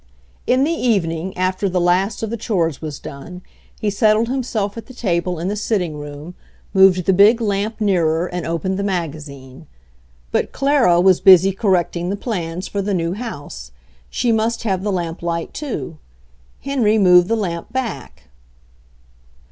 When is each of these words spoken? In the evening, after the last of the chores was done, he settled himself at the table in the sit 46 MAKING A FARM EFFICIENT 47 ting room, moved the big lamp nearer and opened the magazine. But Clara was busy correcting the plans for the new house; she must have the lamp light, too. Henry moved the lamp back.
In 0.47 0.63
the 0.63 0.71
evening, 0.73 1.37
after 1.37 1.69
the 1.69 1.79
last 1.79 2.23
of 2.23 2.31
the 2.31 2.35
chores 2.35 2.81
was 2.81 2.97
done, 2.97 3.43
he 3.79 3.91
settled 3.91 4.29
himself 4.29 4.75
at 4.75 4.87
the 4.87 4.95
table 4.95 5.37
in 5.37 5.47
the 5.47 5.55
sit 5.55 5.75
46 5.75 5.79
MAKING 5.79 5.93
A 5.93 5.99
FARM 5.99 6.23
EFFICIENT 6.23 6.37
47 6.73 6.73
ting 6.73 6.81
room, 6.81 6.83
moved 6.83 7.05
the 7.05 7.13
big 7.13 7.39
lamp 7.39 7.79
nearer 7.79 8.25
and 8.25 8.47
opened 8.47 8.79
the 8.79 8.83
magazine. 8.83 9.67
But 10.31 10.51
Clara 10.51 10.99
was 10.99 11.21
busy 11.21 11.51
correcting 11.51 12.09
the 12.09 12.15
plans 12.15 12.67
for 12.67 12.81
the 12.81 12.95
new 12.95 13.13
house; 13.13 13.71
she 14.09 14.31
must 14.31 14.63
have 14.63 14.81
the 14.81 14.91
lamp 14.91 15.21
light, 15.21 15.53
too. 15.53 15.99
Henry 16.61 16.97
moved 16.97 17.27
the 17.27 17.35
lamp 17.37 17.71
back. 17.71 18.23